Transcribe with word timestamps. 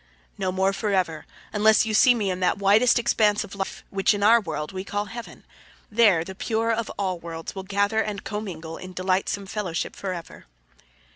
"No 0.35 0.51
more 0.51 0.73
forever, 0.73 1.27
unless 1.53 1.85
you 1.85 1.93
see 1.93 2.15
me 2.15 2.31
in 2.31 2.39
that 2.39 2.57
widest 2.57 2.97
expanse 2.97 3.43
of 3.43 3.53
life 3.53 3.83
which 3.91 4.15
in 4.15 4.23
our 4.23 4.41
world 4.41 4.71
we 4.71 4.83
call 4.83 5.05
Heaven. 5.05 5.43
There 5.91 6.23
the 6.23 6.33
pure 6.33 6.71
of 6.73 6.89
all 6.97 7.19
worlds 7.19 7.53
will 7.53 7.61
gather 7.61 8.01
and 8.01 8.23
commingle 8.23 8.77
in 8.77 8.93
delightsome 8.93 9.45
fellowship 9.45 9.95
forever." 9.95 10.47